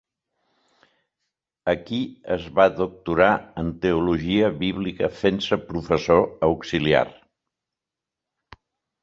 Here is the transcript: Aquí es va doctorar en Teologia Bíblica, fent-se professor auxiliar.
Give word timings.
Aquí 1.73 1.99
es 2.35 2.47
va 2.59 2.65
doctorar 2.79 3.27
en 3.65 3.69
Teologia 3.85 4.49
Bíblica, 4.65 5.11
fent-se 5.21 5.61
professor 5.69 6.27
auxiliar. 6.51 7.05